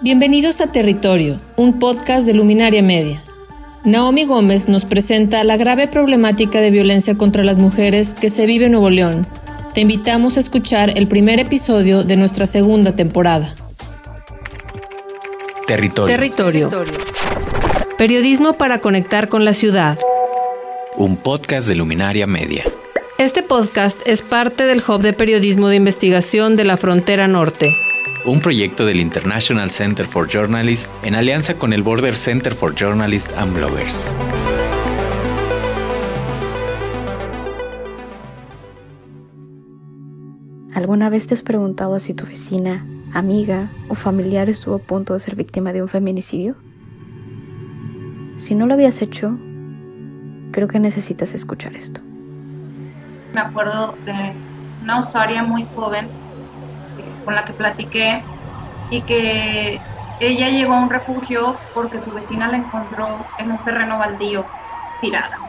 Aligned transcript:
Bienvenidos 0.00 0.60
a 0.60 0.70
Territorio, 0.70 1.40
un 1.56 1.80
podcast 1.80 2.24
de 2.24 2.32
Luminaria 2.32 2.84
Media. 2.84 3.20
Naomi 3.84 4.26
Gómez 4.26 4.68
nos 4.68 4.84
presenta 4.84 5.42
la 5.42 5.56
grave 5.56 5.88
problemática 5.88 6.60
de 6.60 6.70
violencia 6.70 7.16
contra 7.16 7.42
las 7.42 7.58
mujeres 7.58 8.14
que 8.14 8.30
se 8.30 8.46
vive 8.46 8.66
en 8.66 8.72
Nuevo 8.72 8.90
León. 8.90 9.26
Te 9.74 9.80
invitamos 9.80 10.36
a 10.36 10.40
escuchar 10.40 10.96
el 10.96 11.08
primer 11.08 11.40
episodio 11.40 12.04
de 12.04 12.16
nuestra 12.16 12.46
segunda 12.46 12.94
temporada. 12.94 13.52
Territorio. 15.66 16.16
Territorio. 16.16 16.70
Periodismo 17.98 18.52
para 18.52 18.80
conectar 18.80 19.28
con 19.28 19.44
la 19.44 19.52
ciudad. 19.52 19.98
Un 20.96 21.16
podcast 21.16 21.66
de 21.66 21.74
Luminaria 21.74 22.28
Media. 22.28 22.62
Este 23.18 23.42
podcast 23.42 23.98
es 24.06 24.22
parte 24.22 24.64
del 24.64 24.80
Hub 24.86 25.02
de 25.02 25.12
Periodismo 25.12 25.66
de 25.66 25.74
Investigación 25.74 26.54
de 26.54 26.62
la 26.62 26.76
Frontera 26.76 27.26
Norte, 27.26 27.74
un 28.24 28.40
proyecto 28.40 28.84
del 28.84 29.00
International 29.00 29.70
Center 29.70 30.06
for 30.06 30.28
Journalists 30.28 30.90
en 31.02 31.14
alianza 31.14 31.54
con 31.54 31.72
el 31.72 31.82
Border 31.82 32.16
Center 32.16 32.54
for 32.54 32.74
Journalists 32.74 33.34
and 33.34 33.54
Bloggers. 33.54 34.14
¿Alguna 40.74 41.10
vez 41.10 41.26
te 41.26 41.34
has 41.34 41.42
preguntado 41.42 41.98
si 41.98 42.14
tu 42.14 42.26
vecina, 42.26 42.86
amiga 43.12 43.70
o 43.88 43.94
familiar 43.94 44.48
estuvo 44.48 44.76
a 44.76 44.78
punto 44.78 45.14
de 45.14 45.20
ser 45.20 45.34
víctima 45.34 45.72
de 45.72 45.82
un 45.82 45.88
feminicidio? 45.88 46.56
Si 48.36 48.54
no 48.54 48.66
lo 48.66 48.74
habías 48.74 49.02
hecho, 49.02 49.36
creo 50.52 50.68
que 50.68 50.78
necesitas 50.78 51.34
escuchar 51.34 51.74
esto. 51.74 52.00
Me 53.34 53.40
acuerdo 53.40 53.94
de 54.04 54.32
una 54.82 55.00
usuaria 55.00 55.42
muy 55.42 55.66
joven 55.74 56.06
con 57.28 57.36
la 57.36 57.44
que 57.44 57.52
platiqué 57.54 58.30
y 58.88 59.04
que 59.06 59.86
ella 60.18 60.48
llegó 60.50 60.74
a 60.74 60.82
un 60.82 60.90
refugio 60.90 61.66
porque 61.74 62.00
su 62.00 62.12
vecina 62.14 62.48
la 62.48 62.56
encontró 62.58 63.34
en 63.36 63.52
un 63.52 63.62
terreno 63.64 63.98
baldío 63.98 64.54
tirada. 65.00 65.44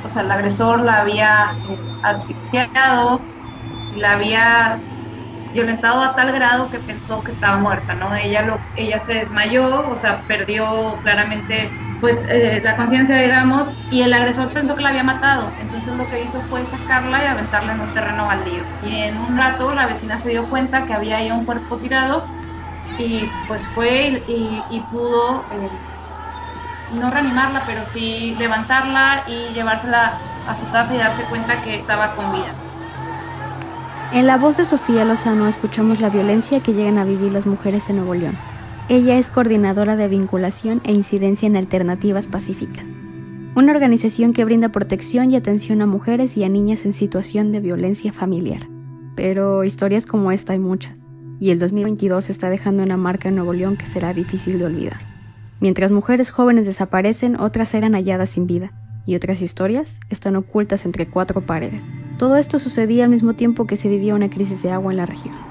O 0.00 0.08
sea, 0.08 0.22
el 0.22 0.30
agresor 0.30 0.80
la 0.84 1.00
había 1.00 1.60
asfixiado, 2.02 3.28
la 3.90 4.12
había 4.14 4.84
violentado 5.52 6.02
a 6.02 6.14
tal 6.16 6.32
grado 6.32 6.70
que 6.70 6.80
pensó 6.80 7.22
que 7.24 7.32
estaba 7.32 7.58
muerta, 7.58 7.94
¿no? 7.94 8.14
Ella, 8.16 8.42
lo, 8.42 8.68
ella 8.74 8.98
se 9.00 9.14
desmayó, 9.14 9.88
o 9.88 9.96
sea, 9.96 10.24
perdió 10.26 11.00
claramente 11.02 11.78
pues 12.00 12.24
eh, 12.28 12.60
la 12.62 12.76
conciencia, 12.76 13.16
digamos, 13.16 13.76
y 13.90 14.02
el 14.02 14.12
agresor 14.12 14.48
pensó 14.48 14.76
que 14.76 14.82
la 14.82 14.90
había 14.90 15.02
matado. 15.02 15.48
Entonces 15.60 15.96
lo 15.96 16.08
que 16.08 16.22
hizo 16.22 16.40
fue 16.42 16.64
sacarla 16.64 17.24
y 17.24 17.26
aventarla 17.26 17.72
en 17.72 17.80
un 17.80 17.94
terreno 17.94 18.26
baldío. 18.26 18.62
Y 18.86 19.02
en 19.02 19.16
un 19.18 19.36
rato 19.36 19.74
la 19.74 19.86
vecina 19.86 20.16
se 20.16 20.30
dio 20.30 20.44
cuenta 20.44 20.84
que 20.84 20.94
había 20.94 21.16
ahí 21.18 21.30
un 21.30 21.44
cuerpo 21.44 21.76
tirado 21.76 22.24
y 22.98 23.28
pues 23.46 23.62
fue 23.74 24.22
y, 24.26 24.80
pudo 24.90 25.44
eh, 25.52 25.68
no 26.94 27.10
reanimarla, 27.10 27.62
pero 27.66 27.82
sí 27.92 28.34
levantarla 28.38 29.24
y 29.26 29.52
llevársela 29.54 30.12
a 30.48 30.56
su 30.56 30.70
casa 30.70 30.94
y 30.94 30.98
darse 30.98 31.22
cuenta 31.24 31.60
que 31.62 31.76
estaba 31.76 32.14
con 32.14 32.32
vida. 32.32 32.52
En 34.12 34.26
la 34.26 34.38
voz 34.38 34.56
de 34.56 34.64
Sofía 34.64 35.04
Lozano 35.04 35.46
escuchamos 35.46 36.00
la 36.00 36.08
violencia 36.08 36.60
que 36.60 36.72
llegan 36.72 36.96
a 36.96 37.04
vivir 37.04 37.30
las 37.30 37.46
mujeres 37.46 37.90
en 37.90 37.96
Nuevo 37.96 38.14
León. 38.14 38.38
Ella 38.90 39.18
es 39.18 39.28
coordinadora 39.28 39.96
de 39.96 40.08
vinculación 40.08 40.80
e 40.82 40.92
incidencia 40.92 41.46
en 41.46 41.56
alternativas 41.56 42.26
pacíficas, 42.26 42.84
una 43.54 43.72
organización 43.72 44.32
que 44.32 44.46
brinda 44.46 44.72
protección 44.72 45.30
y 45.30 45.36
atención 45.36 45.82
a 45.82 45.86
mujeres 45.86 46.38
y 46.38 46.44
a 46.44 46.48
niñas 46.48 46.86
en 46.86 46.94
situación 46.94 47.52
de 47.52 47.60
violencia 47.60 48.12
familiar. 48.12 48.62
Pero 49.14 49.62
historias 49.62 50.06
como 50.06 50.32
esta 50.32 50.54
hay 50.54 50.58
muchas, 50.58 50.98
y 51.38 51.50
el 51.50 51.58
2022 51.58 52.30
está 52.30 52.48
dejando 52.48 52.82
una 52.82 52.96
marca 52.96 53.28
en 53.28 53.34
Nuevo 53.34 53.52
León 53.52 53.76
que 53.76 53.84
será 53.84 54.14
difícil 54.14 54.58
de 54.58 54.64
olvidar. 54.64 55.00
Mientras 55.60 55.90
mujeres 55.90 56.30
jóvenes 56.30 56.64
desaparecen, 56.64 57.38
otras 57.38 57.74
eran 57.74 57.92
halladas 57.92 58.30
sin 58.30 58.46
vida, 58.46 58.72
y 59.04 59.16
otras 59.16 59.42
historias 59.42 60.00
están 60.08 60.34
ocultas 60.34 60.86
entre 60.86 61.06
cuatro 61.06 61.42
paredes. 61.42 61.84
Todo 62.16 62.38
esto 62.38 62.58
sucedía 62.58 63.04
al 63.04 63.10
mismo 63.10 63.34
tiempo 63.34 63.66
que 63.66 63.76
se 63.76 63.90
vivía 63.90 64.14
una 64.14 64.30
crisis 64.30 64.62
de 64.62 64.70
agua 64.70 64.92
en 64.92 64.96
la 64.96 65.04
región 65.04 65.47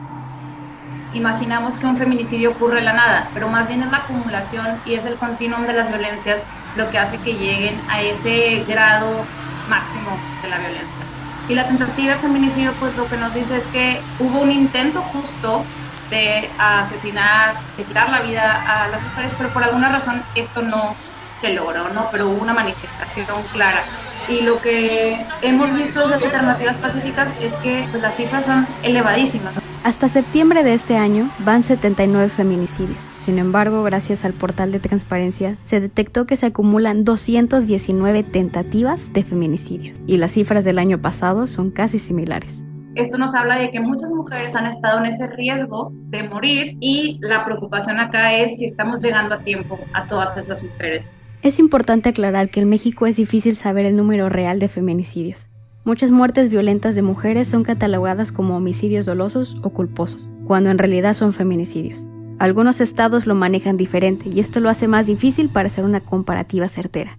imaginamos 1.11 1.77
que 1.77 1.85
un 1.87 1.97
feminicidio 1.97 2.51
ocurre 2.51 2.79
en 2.79 2.85
la 2.85 2.93
nada, 2.93 3.31
pero 3.33 3.49
más 3.49 3.67
bien 3.67 3.83
es 3.83 3.91
la 3.91 3.99
acumulación 3.99 4.81
y 4.83 4.95
es 4.95 5.05
el 5.05 5.17
continuum 5.17 5.65
de 5.65 5.73
las 5.73 5.87
violencias 5.89 6.45
lo 6.73 6.89
que 6.89 6.97
hace 6.99 7.21
que 7.21 7.35
lleguen 7.37 7.83
a 7.87 8.01
ese 8.01 8.63
grado 8.65 9.33
máximo 9.65 10.29
de 10.41 10.47
la 10.49 10.59
violencia. 10.59 11.09
Y 11.47 11.55
la 11.55 11.67
tentativa 11.67 12.13
de 12.13 12.19
feminicidio, 12.19 12.77
pues 12.77 12.95
lo 12.95 13.07
que 13.07 13.17
nos 13.17 13.33
dice 13.33 13.55
es 13.55 13.67
que 13.67 14.09
hubo 14.17 14.41
un 14.41 14.51
intento 14.51 15.01
justo 15.01 15.71
de 16.09 16.55
asesinar, 16.57 17.55
de 17.75 17.85
quitar 17.85 18.09
la 18.09 18.21
vida 18.21 18.53
a 18.53 18.87
las 18.89 19.01
mujeres, 19.01 19.35
pero 19.35 19.51
por 19.53 19.63
alguna 19.63 19.89
razón 19.89 20.25
esto 20.33 20.61
no 20.61 20.99
se 21.41 21.53
logró, 21.53 21.89
¿no? 21.89 22.09
Pero 22.11 22.29
hubo 22.29 22.41
una 22.41 22.53
manifestación 22.53 23.47
clara. 23.49 23.89
Y 24.29 24.41
lo 24.41 24.61
que 24.61 25.25
hemos 25.41 25.73
visto 25.73 26.07
desde 26.09 26.25
alternativas 26.25 26.75
pacíficas 26.77 27.29
es 27.41 27.55
que 27.57 27.85
pues, 27.91 28.01
las 28.01 28.15
cifras 28.15 28.45
son 28.45 28.67
elevadísimas. 28.83 29.55
Hasta 29.83 30.09
septiembre 30.09 30.63
de 30.63 30.73
este 30.73 30.97
año 30.97 31.29
van 31.39 31.63
79 31.63 32.27
feminicidios. 32.27 32.99
Sin 33.13 33.39
embargo, 33.39 33.83
gracias 33.83 34.25
al 34.25 34.33
portal 34.33 34.73
de 34.73 34.81
transparencia, 34.81 35.55
se 35.63 35.79
detectó 35.79 36.27
que 36.27 36.35
se 36.35 36.47
acumulan 36.47 37.05
219 37.05 38.23
tentativas 38.23 39.13
de 39.13 39.23
feminicidios. 39.23 39.97
Y 40.05 40.17
las 40.17 40.31
cifras 40.31 40.65
del 40.65 40.79
año 40.79 41.01
pasado 41.01 41.47
son 41.47 41.71
casi 41.71 41.99
similares. 41.99 42.65
Esto 42.95 43.17
nos 43.17 43.33
habla 43.33 43.57
de 43.57 43.71
que 43.71 43.79
muchas 43.79 44.11
mujeres 44.11 44.55
han 44.55 44.65
estado 44.65 44.99
en 44.99 45.05
ese 45.05 45.27
riesgo 45.27 45.91
de 45.93 46.23
morir 46.23 46.75
y 46.81 47.19
la 47.21 47.45
preocupación 47.45 47.99
acá 47.99 48.33
es 48.33 48.57
si 48.57 48.65
estamos 48.65 48.99
llegando 48.99 49.35
a 49.35 49.37
tiempo 49.37 49.79
a 49.93 50.05
todas 50.07 50.35
esas 50.35 50.63
mujeres. 50.63 51.11
Es 51.43 51.59
importante 51.59 52.09
aclarar 52.09 52.49
que 52.49 52.61
en 52.61 52.69
México 52.69 53.05
es 53.05 53.15
difícil 53.15 53.55
saber 53.55 53.85
el 53.85 53.95
número 53.95 54.27
real 54.27 54.59
de 54.59 54.67
feminicidios. 54.67 55.49
Muchas 55.85 56.11
muertes 56.11 56.49
violentas 56.49 56.95
de 56.95 57.01
mujeres 57.03 57.47
son 57.47 57.63
catalogadas 57.63 58.31
como 58.31 58.57
homicidios 58.57 59.05
dolosos 59.05 59.57
o 59.61 59.69
culposos, 59.69 60.27
cuando 60.45 60.71
en 60.71 60.77
realidad 60.77 61.13
son 61.13 61.33
feminicidios. 61.33 62.09
Algunos 62.39 62.81
estados 62.81 63.25
lo 63.25 63.35
manejan 63.35 63.77
diferente 63.77 64.29
y 64.29 64.39
esto 64.39 64.59
lo 64.59 64.69
hace 64.69 64.87
más 64.87 65.07
difícil 65.07 65.49
para 65.49 65.67
hacer 65.67 65.85
una 65.85 66.01
comparativa 66.01 66.67
certera. 66.69 67.15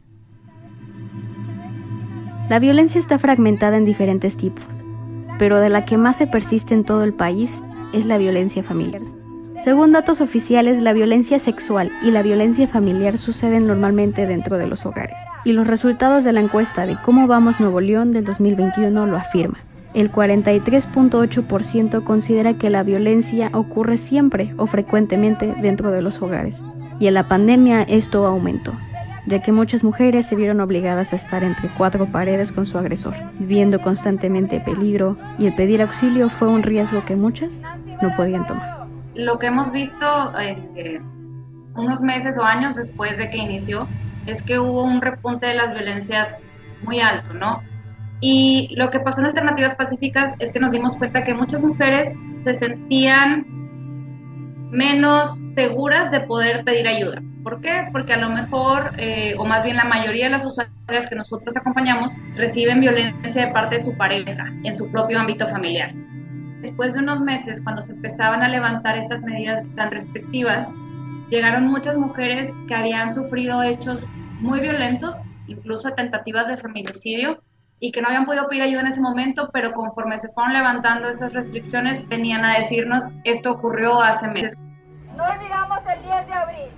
La 2.50 2.58
violencia 2.58 2.98
está 2.98 3.18
fragmentada 3.18 3.76
en 3.76 3.84
diferentes 3.84 4.36
tipos, 4.36 4.84
pero 5.38 5.60
de 5.60 5.70
la 5.70 5.84
que 5.84 5.96
más 5.96 6.16
se 6.16 6.26
persiste 6.26 6.74
en 6.74 6.84
todo 6.84 7.04
el 7.04 7.14
país 7.14 7.62
es 7.92 8.04
la 8.04 8.18
violencia 8.18 8.62
familiar. 8.62 9.02
Según 9.58 9.90
datos 9.90 10.20
oficiales, 10.20 10.82
la 10.82 10.92
violencia 10.92 11.40
sexual 11.40 11.90
y 12.04 12.12
la 12.12 12.22
violencia 12.22 12.68
familiar 12.68 13.18
suceden 13.18 13.66
normalmente 13.66 14.24
dentro 14.28 14.56
de 14.56 14.68
los 14.68 14.86
hogares. 14.86 15.18
Y 15.44 15.52
los 15.52 15.66
resultados 15.66 16.22
de 16.22 16.32
la 16.32 16.40
encuesta 16.40 16.86
de 16.86 16.96
cómo 17.04 17.26
vamos 17.26 17.58
Nuevo 17.58 17.80
León 17.80 18.12
del 18.12 18.24
2021 18.24 19.06
lo 19.06 19.16
afirman. 19.16 19.60
El 19.94 20.12
43.8% 20.12 22.04
considera 22.04 22.54
que 22.54 22.70
la 22.70 22.84
violencia 22.84 23.50
ocurre 23.52 23.96
siempre 23.96 24.54
o 24.58 24.66
frecuentemente 24.66 25.52
dentro 25.60 25.90
de 25.90 26.02
los 26.02 26.22
hogares. 26.22 26.62
Y 27.00 27.08
en 27.08 27.14
la 27.14 27.26
pandemia 27.26 27.82
esto 27.82 28.26
aumentó, 28.26 28.74
ya 29.26 29.42
que 29.42 29.50
muchas 29.50 29.82
mujeres 29.82 30.26
se 30.26 30.36
vieron 30.36 30.60
obligadas 30.60 31.12
a 31.12 31.16
estar 31.16 31.42
entre 31.42 31.68
cuatro 31.76 32.06
paredes 32.06 32.52
con 32.52 32.64
su 32.64 32.78
agresor, 32.78 33.16
viviendo 33.40 33.80
constantemente 33.80 34.60
peligro, 34.60 35.16
y 35.36 35.46
el 35.46 35.54
pedir 35.56 35.82
auxilio 35.82 36.28
fue 36.28 36.46
un 36.46 36.62
riesgo 36.62 37.04
que 37.04 37.16
muchas 37.16 37.62
no 38.00 38.14
podían 38.14 38.46
tomar 38.46 38.77
lo 39.18 39.38
que 39.38 39.48
hemos 39.48 39.72
visto 39.72 40.32
eh, 40.38 41.00
unos 41.74 42.00
meses 42.00 42.38
o 42.38 42.44
años 42.44 42.74
después 42.74 43.18
de 43.18 43.28
que 43.28 43.36
inició 43.36 43.88
es 44.26 44.42
que 44.42 44.60
hubo 44.60 44.84
un 44.84 45.02
repunte 45.02 45.46
de 45.46 45.54
las 45.54 45.72
violencias 45.72 46.40
muy 46.82 47.00
alto, 47.00 47.34
¿no? 47.34 47.60
Y 48.20 48.74
lo 48.76 48.90
que 48.90 49.00
pasó 49.00 49.20
en 49.20 49.26
Alternativas 49.26 49.74
Pacíficas 49.74 50.34
es 50.38 50.52
que 50.52 50.60
nos 50.60 50.70
dimos 50.70 50.96
cuenta 50.96 51.24
que 51.24 51.34
muchas 51.34 51.64
mujeres 51.64 52.14
se 52.44 52.54
sentían 52.54 53.44
menos 54.70 55.42
seguras 55.48 56.12
de 56.12 56.20
poder 56.20 56.62
pedir 56.64 56.86
ayuda. 56.86 57.20
¿Por 57.42 57.60
qué? 57.60 57.88
Porque 57.90 58.12
a 58.12 58.18
lo 58.18 58.30
mejor, 58.30 58.92
eh, 58.98 59.34
o 59.36 59.44
más 59.44 59.64
bien 59.64 59.76
la 59.76 59.84
mayoría 59.84 60.26
de 60.26 60.30
las 60.30 60.46
usuarias 60.46 61.08
que 61.08 61.16
nosotros 61.16 61.56
acompañamos, 61.56 62.16
reciben 62.36 62.80
violencia 62.80 63.46
de 63.46 63.52
parte 63.52 63.76
de 63.76 63.82
su 63.82 63.96
pareja 63.96 64.46
en 64.62 64.74
su 64.74 64.90
propio 64.92 65.18
ámbito 65.18 65.46
familiar. 65.48 65.92
Después 66.60 66.94
de 66.94 67.00
unos 67.00 67.20
meses, 67.20 67.60
cuando 67.62 67.82
se 67.82 67.92
empezaban 67.92 68.42
a 68.42 68.48
levantar 68.48 68.98
estas 68.98 69.22
medidas 69.22 69.64
tan 69.76 69.90
restrictivas, 69.90 70.72
llegaron 71.30 71.66
muchas 71.66 71.96
mujeres 71.96 72.52
que 72.66 72.74
habían 72.74 73.12
sufrido 73.12 73.62
hechos 73.62 74.12
muy 74.40 74.60
violentos, 74.60 75.26
incluso 75.46 75.90
tentativas 75.90 76.48
de 76.48 76.56
feminicidio, 76.56 77.42
y 77.80 77.92
que 77.92 78.02
no 78.02 78.08
habían 78.08 78.26
podido 78.26 78.48
pedir 78.48 78.62
ayuda 78.62 78.80
en 78.80 78.86
ese 78.88 79.00
momento, 79.00 79.50
pero 79.52 79.72
conforme 79.72 80.18
se 80.18 80.28
fueron 80.30 80.52
levantando 80.52 81.08
estas 81.08 81.32
restricciones, 81.32 82.06
venían 82.08 82.44
a 82.44 82.56
decirnos, 82.56 83.04
esto 83.24 83.52
ocurrió 83.52 84.00
hace 84.00 84.28
meses. 84.28 84.58
No 85.16 85.24
olvidamos 85.24 85.78
el 85.86 86.02
10 86.02 86.26
de 86.26 86.32
abril. 86.32 86.68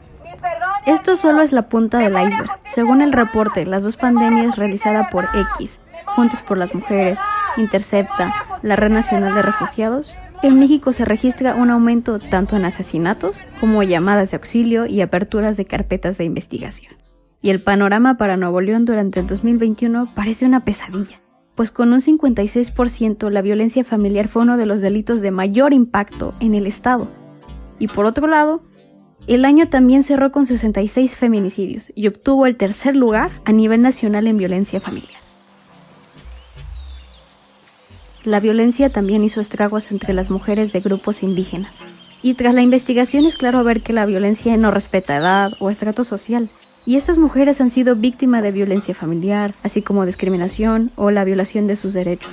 Esto 0.87 1.17
solo 1.17 1.43
es 1.43 1.53
la 1.53 1.69
punta 1.69 1.99
del 1.99 2.13
iceberg. 2.13 2.51
Según 2.63 3.03
el 3.03 3.13
reporte, 3.13 3.67
las 3.67 3.83
dos 3.83 3.97
pandemias 3.97 4.57
realizada 4.57 5.09
por 5.11 5.29
X, 5.59 5.81
Juntos 6.07 6.43
por 6.43 6.59
las 6.59 6.75
Mujeres, 6.75 7.21
Intercepta, 7.57 8.33
la 8.63 8.77
Red 8.77 8.91
Nacional 8.91 9.35
de 9.35 9.43
Refugiados, 9.43 10.17
En 10.43 10.59
México 10.59 10.93
se 10.93 11.05
registra 11.05 11.55
un 11.55 11.71
aumento 11.71 12.19
tanto 12.19 12.57
en 12.57 12.65
asesinatos 12.65 13.43
como 13.61 13.83
llamadas 13.83 14.31
de 14.31 14.39
auxilio 14.39 14.87
y 14.87 15.03
aperturas 15.03 15.59
de 15.59 15.67
carpetas 15.67 16.17
de 16.17 16.25
investigación. 16.25 16.95
Y 17.43 17.51
el 17.51 17.61
panorama 17.61 18.17
para 18.17 18.39
Nuevo 18.39 18.61
León 18.61 18.87
durante 18.87 19.21
el 19.21 19.27
2021 19.27 20.09
parece 20.15 20.47
una 20.47 20.65
pesadilla, 20.65 21.21
pues 21.55 21.71
con 21.71 21.93
un 21.93 22.01
56% 22.01 23.31
la 23.31 23.43
violencia 23.43 23.85
familiar 23.85 24.29
fue 24.29 24.43
uno 24.43 24.57
de 24.57 24.67
los 24.67 24.81
delitos 24.81 25.21
de 25.21 25.31
mayor 25.31 25.75
impacto 25.75 26.35
en 26.41 26.55
el 26.55 26.67
Estado. 26.67 27.07
Y 27.79 27.89
por 27.89 28.07
otro 28.07 28.27
lado, 28.27 28.63
el 29.27 29.45
año 29.45 29.69
también 29.69 30.03
cerró 30.03 30.33
con 30.33 30.47
66 30.47 31.17
feminicidios 31.17 31.93
y 31.95 32.09
obtuvo 32.09 32.47
el 32.47 32.57
tercer 32.57 32.97
lugar 32.97 33.31
a 33.45 33.53
nivel 33.53 33.83
nacional 33.83 34.27
en 34.27 34.39
violencia 34.39 34.81
familiar. 34.81 35.21
La 38.25 38.39
violencia 38.39 38.91
también 38.91 39.25
hizo 39.25 39.41
estragos 39.41 39.91
entre 39.91 40.13
las 40.13 40.29
mujeres 40.29 40.73
de 40.73 40.81
grupos 40.81 41.23
indígenas. 41.23 41.79
Y 42.23 42.35
tras 42.35 42.53
la 42.53 42.61
investigación 42.61 43.25
es 43.25 43.35
claro 43.35 43.65
ver 43.65 43.81
que 43.81 43.95
la 43.95 44.05
violencia 44.05 44.55
no 44.59 44.71
respeta 44.71 45.17
edad 45.17 45.55
o 45.59 45.71
estrato 45.71 46.05
social. 46.05 46.51
Y 46.85 46.97
estas 46.97 47.17
mujeres 47.17 47.63
han 47.63 47.71
sido 47.71 47.97
víctimas 47.97 48.43
de 48.43 48.53
violencia 48.53 48.95
familiar, 48.95 49.55
así 49.63 49.81
como 49.81 50.05
discriminación 50.05 50.91
o 50.97 51.11
la 51.11 51.25
violación 51.25 51.67
de 51.67 51.77
sus 51.77 51.95
derechos. 51.95 52.31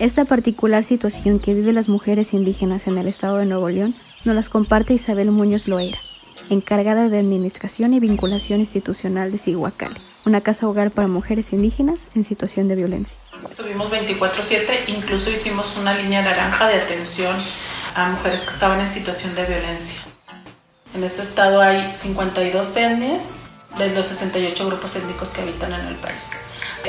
Esta 0.00 0.24
particular 0.24 0.82
situación 0.82 1.38
que 1.38 1.54
viven 1.54 1.76
las 1.76 1.88
mujeres 1.88 2.34
indígenas 2.34 2.88
en 2.88 2.98
el 2.98 3.06
estado 3.06 3.36
de 3.36 3.46
Nuevo 3.46 3.68
León 3.68 3.94
nos 4.24 4.34
las 4.34 4.48
comparte 4.48 4.94
Isabel 4.94 5.30
Muñoz 5.30 5.68
Loera, 5.68 5.98
encargada 6.50 7.08
de 7.08 7.18
Administración 7.18 7.94
y 7.94 8.00
Vinculación 8.00 8.58
Institucional 8.58 9.30
de 9.30 9.38
Cihuacali 9.38 9.94
una 10.24 10.40
casa 10.40 10.68
hogar 10.68 10.90
para 10.90 11.08
mujeres 11.08 11.52
indígenas 11.52 12.08
en 12.14 12.24
situación 12.24 12.68
de 12.68 12.74
violencia. 12.74 13.18
Tuvimos 13.56 13.90
24/7, 13.90 14.84
incluso 14.88 15.30
hicimos 15.30 15.76
una 15.76 15.94
línea 15.94 16.22
naranja 16.22 16.68
de 16.68 16.74
atención 16.74 17.36
a 17.94 18.08
mujeres 18.10 18.44
que 18.44 18.50
estaban 18.50 18.80
en 18.80 18.90
situación 18.90 19.34
de 19.34 19.44
violencia. 19.46 20.00
En 20.94 21.04
este 21.04 21.22
estado 21.22 21.60
hay 21.60 21.94
52 21.94 22.76
etnias 22.76 23.40
de 23.78 23.90
los 23.94 24.06
68 24.06 24.66
grupos 24.66 24.96
étnicos 24.96 25.30
que 25.30 25.42
habitan 25.42 25.72
en 25.72 25.86
el 25.86 25.96
país. 25.96 26.40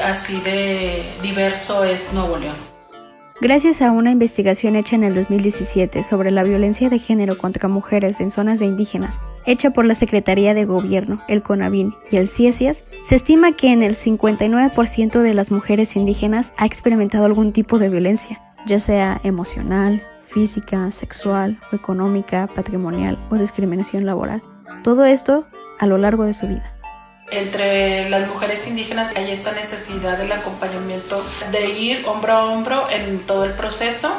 Así 0.03 0.39
de 0.41 1.11
diverso 1.21 1.83
es 1.83 2.13
Nuevo 2.13 2.37
León. 2.37 2.78
Gracias 3.41 3.81
a 3.81 3.93
una 3.93 4.11
investigación 4.11 4.75
hecha 4.75 4.97
en 4.97 5.05
el 5.05 5.15
2017 5.15 6.03
sobre 6.03 6.29
la 6.29 6.43
violencia 6.43 6.89
de 6.89 6.99
género 6.99 7.37
contra 7.37 7.69
mujeres 7.69 8.19
en 8.19 8.31
zonas 8.31 8.59
de 8.59 8.65
indígenas, 8.65 9.21
hecha 9.45 9.69
por 9.69 9.85
la 9.85 9.95
Secretaría 9.95 10.53
de 10.53 10.65
Gobierno, 10.65 11.21
el 11.29 11.41
CONAVIN 11.41 11.95
y 12.11 12.17
el 12.17 12.27
CIESIAS, 12.27 12.83
se 13.05 13.15
estima 13.15 13.53
que 13.53 13.71
en 13.71 13.81
el 13.81 13.95
59% 13.95 15.21
de 15.21 15.33
las 15.33 15.51
mujeres 15.51 15.95
indígenas 15.95 16.51
ha 16.57 16.65
experimentado 16.65 17.23
algún 17.23 17.53
tipo 17.53 17.79
de 17.79 17.87
violencia, 17.87 18.41
ya 18.67 18.77
sea 18.77 19.21
emocional, 19.23 20.03
física, 20.21 20.91
sexual 20.91 21.61
o 21.71 21.77
económica, 21.77 22.49
patrimonial 22.53 23.17
o 23.29 23.37
discriminación 23.37 24.05
laboral. 24.05 24.43
Todo 24.83 25.05
esto 25.05 25.47
a 25.79 25.85
lo 25.85 25.97
largo 25.97 26.25
de 26.25 26.33
su 26.33 26.45
vida. 26.49 26.78
Entre 27.31 28.09
las 28.09 28.27
mujeres 28.27 28.65
indígenas 28.65 29.13
hay 29.15 29.29
esta 29.31 29.51
necesidad 29.51 30.17
del 30.17 30.31
acompañamiento 30.31 31.23
de 31.51 31.69
ir 31.69 32.05
hombro 32.07 32.33
a 32.33 32.45
hombro 32.45 32.89
en 32.89 33.19
todo 33.19 33.43
el 33.43 33.53
proceso. 33.53 34.11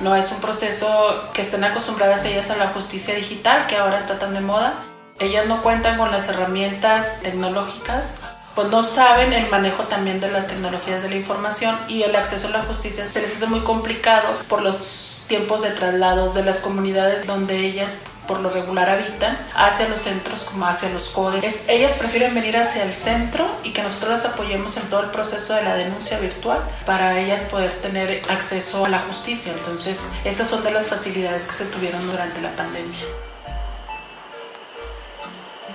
No 0.00 0.14
es 0.14 0.30
un 0.30 0.40
proceso 0.40 1.30
que 1.32 1.40
estén 1.40 1.64
acostumbradas 1.64 2.24
ellas 2.26 2.50
a 2.50 2.56
la 2.56 2.68
justicia 2.68 3.14
digital, 3.14 3.66
que 3.66 3.76
ahora 3.76 3.96
está 3.96 4.18
tan 4.18 4.34
de 4.34 4.40
moda. 4.40 4.74
Ellas 5.18 5.46
no 5.46 5.62
cuentan 5.62 5.96
con 5.96 6.10
las 6.10 6.28
herramientas 6.28 7.20
tecnológicas, 7.22 8.16
pues 8.54 8.68
no 8.68 8.82
saben 8.82 9.32
el 9.32 9.48
manejo 9.48 9.84
también 9.84 10.20
de 10.20 10.30
las 10.30 10.46
tecnologías 10.46 11.02
de 11.02 11.08
la 11.08 11.16
información 11.16 11.78
y 11.88 12.02
el 12.02 12.14
acceso 12.16 12.48
a 12.48 12.50
la 12.50 12.62
justicia 12.62 13.06
se 13.06 13.22
les 13.22 13.34
hace 13.36 13.46
muy 13.46 13.60
complicado 13.60 14.28
por 14.48 14.60
los 14.60 15.24
tiempos 15.28 15.62
de 15.62 15.70
traslados 15.70 16.34
de 16.34 16.44
las 16.44 16.60
comunidades 16.60 17.26
donde 17.26 17.58
ellas 17.58 17.96
por 18.30 18.38
lo 18.38 18.48
regular 18.48 18.88
habitan, 18.88 19.36
hacia 19.56 19.88
los 19.88 19.98
centros 19.98 20.44
como 20.44 20.64
hacia 20.64 20.88
los 20.90 21.08
codes. 21.08 21.64
ellas 21.66 21.90
prefieren 21.98 22.32
venir 22.32 22.56
hacia 22.56 22.84
el 22.84 22.92
centro 22.92 23.44
y 23.64 23.72
que 23.72 23.82
nosotros 23.82 24.12
las 24.12 24.24
apoyemos 24.24 24.76
en 24.76 24.84
todo 24.84 25.02
el 25.02 25.10
proceso 25.10 25.52
de 25.54 25.64
la 25.64 25.74
denuncia 25.74 26.16
virtual 26.20 26.60
para 26.86 27.18
ellas 27.18 27.42
poder 27.42 27.72
tener 27.72 28.22
acceso 28.30 28.84
a 28.84 28.88
la 28.88 29.00
justicia. 29.00 29.52
Entonces, 29.52 30.10
esas 30.24 30.46
son 30.46 30.62
de 30.62 30.70
las 30.70 30.86
facilidades 30.86 31.48
que 31.48 31.54
se 31.54 31.64
tuvieron 31.64 32.06
durante 32.06 32.40
la 32.40 32.52
pandemia. 32.52 33.00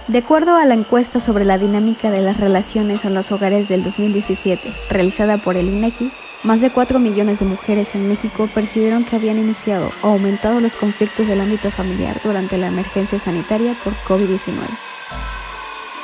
De 0.07 0.19
acuerdo 0.19 0.55
a 0.55 0.63
la 0.63 0.75
encuesta 0.75 1.19
sobre 1.19 1.43
la 1.43 1.57
dinámica 1.57 2.09
de 2.09 2.21
las 2.21 2.39
relaciones 2.39 3.03
en 3.03 3.15
los 3.15 3.33
hogares 3.33 3.67
del 3.67 3.83
2017, 3.83 4.73
realizada 4.89 5.39
por 5.39 5.57
el 5.57 5.67
INEGI, 5.67 6.13
más 6.43 6.61
de 6.61 6.71
4 6.71 6.99
millones 6.99 7.39
de 7.39 7.45
mujeres 7.45 7.95
en 7.95 8.07
México 8.07 8.49
percibieron 8.53 9.03
que 9.03 9.15
habían 9.15 9.37
iniciado 9.37 9.89
o 10.01 10.07
aumentado 10.07 10.59
los 10.59 10.75
conflictos 10.75 11.27
del 11.27 11.41
ámbito 11.41 11.71
familiar 11.71 12.19
durante 12.23 12.57
la 12.57 12.67
emergencia 12.67 13.17
sanitaria 13.17 13.75
por 13.83 13.93
COVID-19. 14.07 14.53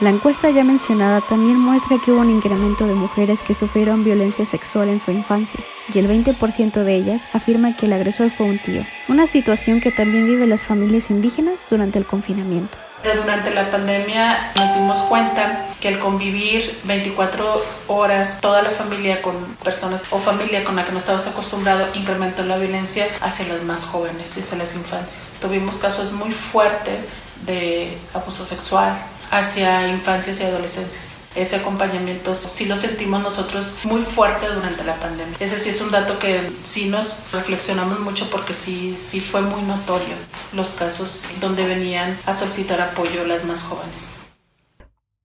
La 0.02 0.10
encuesta 0.10 0.50
ya 0.50 0.64
mencionada 0.64 1.22
también 1.22 1.60
muestra 1.60 2.00
que 2.04 2.12
hubo 2.12 2.22
un 2.22 2.32
incremento 2.32 2.88
de 2.88 2.96
mujeres 2.96 3.44
que 3.44 3.54
sufrieron 3.54 4.04
violencia 4.04 4.46
sexual 4.46 4.90
en 4.90 5.00
su 5.00 5.12
infancia, 5.12 5.60
y 5.94 6.00
el 6.00 6.08
20% 6.08 6.84
de 6.84 6.96
ellas 6.96 7.30
afirma 7.34 7.76
que 7.76 7.86
el 7.86 7.94
agresor 7.94 8.32
fue 8.32 8.48
un 8.48 8.58
tío, 8.58 8.82
una 9.10 9.28
situación 9.28 9.80
que 9.80 9.92
también 9.92 10.26
viven 10.26 10.50
las 10.50 10.66
familias 10.66 11.12
indígenas 11.12 11.68
durante 11.70 12.00
el 12.00 12.08
confinamiento. 12.08 12.80
Pero 13.04 13.22
durante 13.22 13.52
la 13.52 13.70
pandemia 13.72 14.52
nos 14.56 14.76
dimos 14.76 15.00
cuenta 15.04 15.66
que 15.80 15.88
el 15.88 16.00
convivir 16.00 16.80
24 16.84 17.62
horas, 17.88 18.40
toda 18.40 18.62
la 18.62 18.70
familia 18.70 19.22
con 19.22 19.36
personas 19.64 20.04
o 20.12 20.20
familia 20.20 20.64
con 20.64 20.76
la 20.76 20.86
que 20.86 20.92
no 20.92 21.00
estabas 21.00 21.26
acostumbrado, 21.28 21.88
incrementó 21.96 22.44
la 22.44 22.58
violencia 22.58 23.08
hacia 23.22 23.48
los 23.48 23.64
más 23.64 23.86
jóvenes 23.86 24.38
y 24.38 24.42
hacia 24.42 24.58
las 24.58 24.76
infancias. 24.76 25.34
Tuvimos 25.40 25.78
casos 25.78 26.12
muy 26.12 26.32
fuertes 26.32 27.16
de 27.46 27.98
abuso 28.14 28.46
sexual 28.46 28.96
hacia 29.32 29.88
infancias 29.88 30.40
y 30.42 30.44
adolescencias 30.44 31.22
ese 31.36 31.56
acompañamiento 31.56 32.36
sí 32.36 32.66
lo 32.66 32.76
sentimos 32.76 33.22
nosotros 33.24 33.80
muy 33.86 34.02
fuerte 34.02 34.48
durante 34.54 34.84
la 34.84 34.96
pandemia. 34.96 35.38
Ese 35.40 35.58
sí 35.58 35.70
es 35.70 35.82
un 35.82 35.92
dato 35.92 36.20
que 36.20 36.42
sí 36.64 36.90
nos 36.90 37.32
reflexionamos 37.32 38.00
mucho 38.02 38.30
porque 38.30 38.54
sí, 38.54 38.94
sí 38.96 39.22
fue 39.22 39.42
muy 39.42 39.62
notorio 39.62 40.16
los 40.54 40.76
casos 40.76 41.28
donde 41.40 41.66
venían 41.66 42.18
a 42.26 42.34
solicitar 42.34 42.82
apoyo 42.82 43.26
las 43.26 43.46
más 43.46 43.64
jóvenes. 43.64 44.24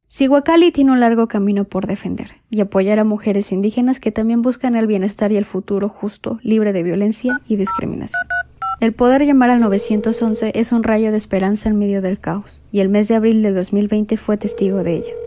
Siguacali 0.06 0.70
tiene 0.70 0.93
un 0.93 1.00
largo 1.00 1.26
camino 1.26 1.64
por 1.64 1.87
defender 1.87 2.37
y 2.49 2.61
apoyar 2.61 3.00
a 3.00 3.05
mujeres 3.05 3.50
indígenas 3.50 3.99
que 3.99 4.12
también 4.12 4.41
buscan 4.41 4.76
el 4.76 4.87
bienestar 4.87 5.32
y 5.32 5.37
el 5.37 5.44
futuro 5.44 5.88
justo, 5.88 6.38
libre 6.43 6.73
de 6.73 6.85
violencia 6.85 7.41
y 7.49 7.56
discriminación. 7.56 8.23
El 8.81 8.93
poder 8.93 9.25
llamar 9.25 9.50
al 9.50 9.61
911 9.61 10.52
es 10.55 10.73
un 10.73 10.82
rayo 10.82 11.11
de 11.11 11.19
esperanza 11.19 11.69
en 11.69 11.78
medio 11.78 12.02
del 12.02 12.19
caos, 12.20 12.60
y 12.72 12.81
el 12.81 12.89
mes 12.89 13.08
de 13.08 13.15
abril 13.15 13.43
de 13.43 13.53
2020 13.53 14.17
fue 14.17 14.36
testigo 14.36 14.82
de 14.82 14.96
ello 14.96 15.27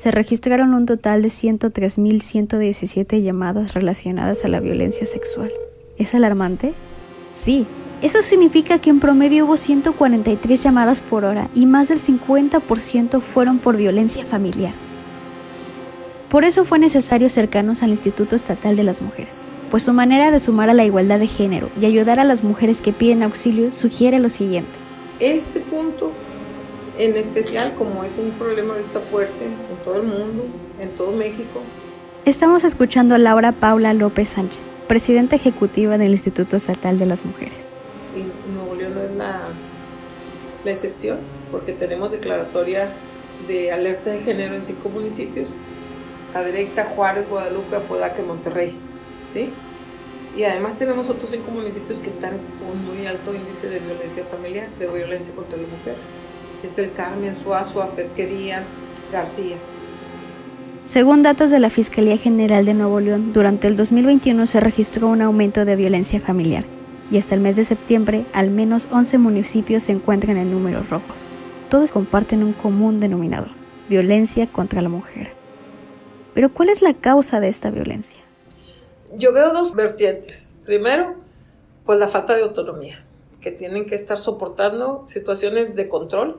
se 0.00 0.10
registraron 0.10 0.72
un 0.72 0.86
total 0.86 1.20
de 1.20 1.28
103.117 1.28 3.22
llamadas 3.22 3.74
relacionadas 3.74 4.46
a 4.46 4.48
la 4.48 4.58
violencia 4.58 5.04
sexual. 5.04 5.52
¿Es 5.98 6.14
alarmante? 6.14 6.72
Sí. 7.34 7.66
Eso 8.00 8.22
significa 8.22 8.78
que 8.78 8.88
en 8.88 8.98
promedio 8.98 9.44
hubo 9.44 9.58
143 9.58 10.62
llamadas 10.62 11.02
por 11.02 11.26
hora 11.26 11.50
y 11.54 11.66
más 11.66 11.88
del 11.88 12.00
50% 12.00 13.20
fueron 13.20 13.58
por 13.58 13.76
violencia 13.76 14.24
familiar. 14.24 14.72
Por 16.30 16.44
eso 16.44 16.64
fue 16.64 16.78
necesario 16.78 17.26
acercarnos 17.26 17.82
al 17.82 17.90
Instituto 17.90 18.36
Estatal 18.36 18.76
de 18.76 18.84
las 18.84 19.02
Mujeres, 19.02 19.42
pues 19.70 19.84
su 19.84 19.92
manera 19.92 20.30
de 20.30 20.40
sumar 20.40 20.68
a 20.68 20.74
la 20.74 20.84
igualdad 20.84 21.20
de 21.20 21.26
género 21.26 21.70
y 21.80 21.86
ayudar 21.86 22.18
a 22.18 22.24
las 22.24 22.42
mujeres 22.42 22.82
que 22.82 22.92
piden 22.92 23.22
auxilio 23.22 23.70
sugiere 23.70 24.18
lo 24.18 24.28
siguiente. 24.28 24.78
Este 25.20 25.60
punto 25.60 26.12
en 26.98 27.16
especial 27.16 27.74
como 27.74 28.04
es 28.04 28.12
un 28.18 28.32
problema 28.32 28.74
ahorita 28.74 29.00
fuerte 29.00 29.44
en 29.44 29.84
todo 29.84 29.96
el 29.96 30.02
mundo, 30.02 30.44
en 30.78 30.90
todo 30.90 31.12
México. 31.12 31.62
Estamos 32.26 32.64
escuchando 32.64 33.14
a 33.14 33.18
Laura 33.18 33.52
Paula 33.52 33.94
López 33.94 34.28
Sánchez, 34.28 34.66
presidenta 34.86 35.36
ejecutiva 35.36 35.96
del 35.96 36.10
Instituto 36.10 36.56
Estatal 36.56 36.98
de 36.98 37.06
las 37.06 37.24
Mujeres. 37.24 37.68
Y 38.14 38.52
Nuevo 38.52 38.74
León 38.74 38.94
no 38.96 39.00
es 39.02 39.12
la, 39.12 39.40
la 40.62 40.70
excepción, 40.70 41.20
porque 41.50 41.72
tenemos 41.72 42.10
declaratoria 42.10 42.92
de 43.48 43.72
alerta 43.72 44.10
de 44.10 44.20
género 44.20 44.54
en 44.54 44.62
cinco 44.62 44.90
municipios, 44.90 45.48
Adrecta, 46.34 46.92
Juárez, 46.94 47.26
Guadalupe, 47.30 47.76
Apodaca 47.76 48.20
y 48.20 48.26
Monterrey, 48.26 48.78
¿sí? 49.32 49.50
Y 50.36 50.44
además 50.44 50.76
tenemos 50.76 51.08
otros 51.08 51.30
cinco 51.30 51.50
municipios 51.50 51.98
que 51.98 52.08
están 52.08 52.38
con 52.58 52.84
muy 52.84 53.06
alto 53.06 53.34
índice 53.34 53.68
de 53.68 53.80
violencia 53.80 54.24
familiar, 54.24 54.68
de 54.78 54.86
violencia 54.86 55.34
contra 55.34 55.56
la 55.56 55.66
mujer 55.66 55.96
es 56.66 56.78
el 56.78 56.92
Carmen, 56.92 57.34
Suazua, 57.36 57.94
Pesquería, 57.94 58.64
García. 59.12 59.56
Según 60.84 61.22
datos 61.22 61.50
de 61.50 61.60
la 61.60 61.70
Fiscalía 61.70 62.16
General 62.16 62.64
de 62.64 62.74
Nuevo 62.74 63.00
León, 63.00 63.32
durante 63.32 63.68
el 63.68 63.76
2021 63.76 64.46
se 64.46 64.60
registró 64.60 65.08
un 65.08 65.22
aumento 65.22 65.64
de 65.64 65.76
violencia 65.76 66.20
familiar 66.20 66.64
y 67.10 67.18
hasta 67.18 67.34
el 67.34 67.40
mes 67.40 67.56
de 67.56 67.64
septiembre 67.64 68.24
al 68.32 68.50
menos 68.50 68.88
11 68.90 69.18
municipios 69.18 69.84
se 69.84 69.92
encuentran 69.92 70.36
en 70.36 70.50
números 70.50 70.90
rojos. 70.90 71.28
Todos 71.68 71.92
comparten 71.92 72.42
un 72.42 72.52
común 72.52 72.98
denominador, 73.00 73.50
violencia 73.88 74.46
contra 74.46 74.82
la 74.82 74.88
mujer. 74.88 75.32
Pero 76.34 76.52
¿cuál 76.52 76.68
es 76.68 76.82
la 76.82 76.94
causa 76.94 77.40
de 77.40 77.48
esta 77.48 77.70
violencia? 77.70 78.22
Yo 79.14 79.32
veo 79.32 79.52
dos 79.52 79.74
vertientes. 79.74 80.58
Primero, 80.64 81.16
Pues 81.84 81.98
la 81.98 82.08
falta 82.08 82.36
de 82.36 82.42
autonomía, 82.42 83.04
que 83.40 83.50
tienen 83.50 83.84
que 83.84 83.96
estar 83.96 84.16
soportando 84.16 85.02
situaciones 85.08 85.74
de 85.74 85.88
control, 85.88 86.38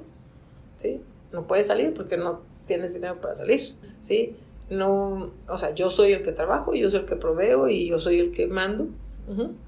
¿sí? 0.75 1.01
No 1.33 1.45
puedes 1.47 1.67
salir 1.67 1.93
porque 1.93 2.15
no 2.15 2.41
tienes 2.67 2.93
dinero 2.93 3.19
para 3.19 3.35
salir, 3.35 3.59
¿sí? 3.99 4.37
No, 4.69 5.31
o 5.49 5.57
sea, 5.57 5.73
yo 5.73 5.89
soy 5.89 6.13
el 6.13 6.23
que 6.23 6.31
trabajo, 6.31 6.73
yo 6.73 6.89
soy 6.89 7.01
el 7.01 7.05
que 7.05 7.17
proveo 7.17 7.67
y 7.67 7.89
yo 7.89 7.99
soy 7.99 8.19
el 8.19 8.31
que 8.31 8.47
mando. 8.47 8.87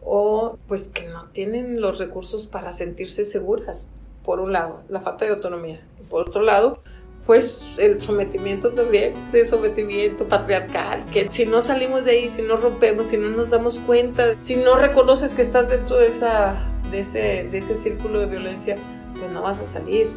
O 0.02 0.58
pues 0.68 0.90
que 0.90 1.08
no 1.08 1.26
tienen 1.32 1.80
los 1.80 1.98
recursos 1.98 2.48
para 2.48 2.72
sentirse 2.72 3.24
seguras, 3.24 3.92
por 4.24 4.40
un 4.40 4.52
lado, 4.52 4.82
la 4.90 5.02
falta 5.02 5.26
de 5.26 5.32
autonomía. 5.32 5.82
Por 6.10 6.30
otro 6.30 6.42
lado, 6.42 6.82
pues 7.26 7.78
el 7.80 8.02
sometimiento 8.02 8.72
también, 8.72 9.14
de 9.32 9.46
sometimiento 9.46 10.28
patriarcal, 10.28 11.06
que 11.06 11.30
si 11.30 11.46
no 11.46 11.62
salimos 11.62 12.04
de 12.04 12.12
ahí, 12.12 12.30
si 12.30 12.42
no 12.42 12.58
rompemos, 12.58 13.08
si 13.08 13.18
no 13.18 13.30
nos 13.30 13.52
damos 13.52 13.80
cuenta, 13.80 14.36
si 14.40 14.58
no 14.58 14.76
reconoces 14.76 15.34
que 15.34 15.42
estás 15.42 15.70
dentro 15.70 15.98
de, 15.98 16.08
esa, 16.08 16.62
de, 16.92 17.00
ese, 17.00 17.48
de 17.50 17.58
ese 17.58 17.78
círculo 17.78 18.20
de 18.20 18.26
violencia, 18.26 18.76
pues 19.18 19.32
no 19.32 19.42
vas 19.42 19.62
a 19.62 19.66
salir, 19.66 20.08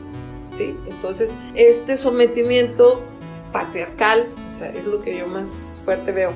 ¿sí? 0.52 0.76
Entonces, 0.88 1.38
este 1.54 1.96
sometimiento 1.96 3.02
patriarcal, 3.52 4.26
es 4.48 4.86
lo 4.86 5.00
que 5.00 5.16
yo 5.16 5.26
más 5.28 5.80
fuerte 5.84 6.12
veo. 6.12 6.32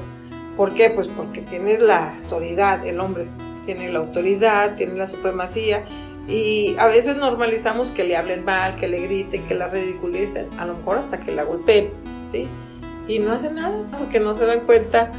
¿Por 0.57 0.75
qué? 0.75 0.91
Pues 0.91 1.09
porque 1.09 1.41
tienes 1.41 1.81
la 1.81 2.17
autoridad, 2.17 2.87
el 2.87 3.01
hombre 3.01 3.27
tiene 3.65 3.91
la 3.91 3.99
autoridad, 3.99 4.77
tiene 4.77 4.95
la 4.95 5.07
supremacía, 5.07 5.85
y 6.31 6.77
a 6.79 6.87
veces 6.87 7.17
normalizamos 7.17 7.91
que 7.91 8.05
le 8.05 8.17
hablen 8.17 8.45
mal, 8.45 8.77
que 8.77 8.87
le 8.87 9.01
griten, 9.01 9.43
que 9.49 9.57
la 9.57 9.67
ridiculicen, 9.67 10.49
a 10.59 10.65
lo 10.65 10.75
mejor 10.75 10.99
hasta 10.99 11.21
que 11.21 11.33
la 11.33 11.43
golpeen, 11.43 11.91
¿sí? 12.25 12.47
Y 13.09 13.19
no 13.19 13.33
hacen 13.33 13.57
nada 13.57 13.83
porque 13.99 14.21
no 14.21 14.33
se 14.33 14.47
dan 14.47 14.61
cuenta 14.61 15.11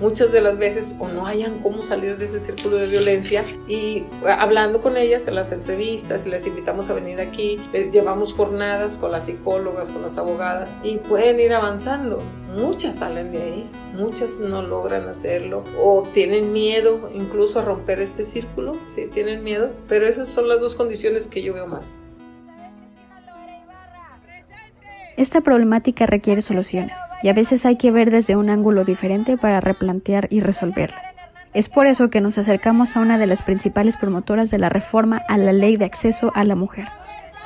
muchas 0.00 0.32
de 0.32 0.40
las 0.40 0.58
veces 0.58 0.96
o 0.98 1.08
no 1.08 1.26
hayan 1.26 1.60
cómo 1.60 1.82
salir 1.82 2.16
de 2.16 2.24
ese 2.24 2.40
círculo 2.40 2.76
de 2.76 2.86
violencia 2.86 3.44
y 3.68 4.04
hablando 4.26 4.80
con 4.80 4.96
ellas 4.96 5.26
en 5.28 5.34
las 5.34 5.52
entrevistas 5.52 6.26
les 6.26 6.46
invitamos 6.46 6.90
a 6.90 6.94
venir 6.94 7.20
aquí, 7.20 7.58
les 7.72 7.90
llevamos 7.90 8.34
jornadas 8.34 8.96
con 8.96 9.12
las 9.12 9.26
psicólogas, 9.26 9.90
con 9.90 10.02
las 10.02 10.18
abogadas 10.18 10.78
y 10.82 10.98
pueden 10.98 11.40
ir 11.40 11.52
avanzando. 11.52 12.22
Muchas 12.56 12.96
salen 12.96 13.32
de 13.32 13.42
ahí, 13.42 13.70
muchas 13.94 14.38
no 14.38 14.62
logran 14.62 15.08
hacerlo 15.08 15.62
o 15.78 16.08
tienen 16.12 16.52
miedo 16.52 17.10
incluso 17.12 17.58
a 17.58 17.64
romper 17.64 18.00
este 18.00 18.24
círculo, 18.24 18.72
sí, 18.86 19.06
tienen 19.06 19.44
miedo, 19.44 19.70
pero 19.88 20.06
esas 20.06 20.28
son 20.28 20.48
las 20.48 20.60
dos 20.60 20.74
condiciones 20.74 21.28
que 21.28 21.42
yo 21.42 21.52
veo 21.52 21.66
más. 21.66 21.98
Esta 25.16 25.40
problemática 25.40 26.04
requiere 26.04 26.42
soluciones 26.42 26.98
y 27.22 27.28
a 27.28 27.32
veces 27.32 27.64
hay 27.64 27.76
que 27.76 27.90
ver 27.90 28.10
desde 28.10 28.36
un 28.36 28.50
ángulo 28.50 28.84
diferente 28.84 29.38
para 29.38 29.60
replantear 29.60 30.28
y 30.30 30.40
resolverlas. 30.40 31.00
Es 31.54 31.70
por 31.70 31.86
eso 31.86 32.10
que 32.10 32.20
nos 32.20 32.36
acercamos 32.36 32.96
a 32.96 33.00
una 33.00 33.16
de 33.16 33.26
las 33.26 33.42
principales 33.42 33.96
promotoras 33.96 34.50
de 34.50 34.58
la 34.58 34.68
reforma 34.68 35.22
a 35.28 35.38
la 35.38 35.54
Ley 35.54 35.78
de 35.78 35.86
Acceso 35.86 36.32
a 36.34 36.44
la 36.44 36.54
Mujer, 36.54 36.84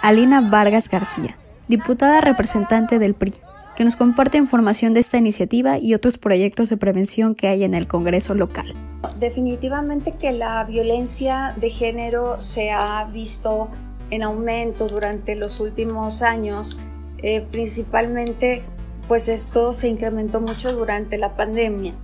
Alina 0.03 0.41
Vargas 0.41 0.89
García, 0.89 1.37
diputada 1.69 2.21
representante 2.21 2.99
del 2.99 3.15
PRI, 3.15 3.35
que 3.77 3.85
nos 3.85 3.95
comparte 3.95 4.37
información 4.37 4.93
de 4.93 5.01
esta 5.01 5.19
iniciativa 5.19 5.79
y 5.79 5.95
otros 5.95 6.19
proyectos 6.19 6.71
de 6.71 6.77
prevención 6.77 7.37
que 7.37 7.47
hay 7.47 7.63
en 7.63 7.75
el 7.75 7.87
Congreso 7.87 8.35
local. 8.35 8.75
Definitivamente 9.21 10.11
que 10.11 10.33
la 10.33 10.65
violencia 10.65 11.55
de 11.61 11.71
género 11.71 12.41
se 12.41 12.73
ha 12.73 13.05
visto 13.05 13.69
en 14.11 14.25
aumento 14.25 14.89
durante 14.89 15.37
los 15.37 15.61
últimos 15.61 16.23
años 16.23 16.81
eh, 17.23 17.47
principalmente, 17.51 18.63
pues 19.09 19.29
esto 19.29 19.73
se 19.73 19.89
incrementó 19.89 20.41
mucho 20.41 20.73
durante 20.73 21.19
la 21.19 21.37
pandemia, 21.37 21.95